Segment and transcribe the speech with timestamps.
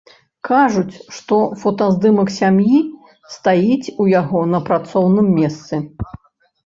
[0.47, 2.79] Кажуць, што фотаздымак сям'і
[3.37, 5.75] стаіць у яго на працоўным месцы.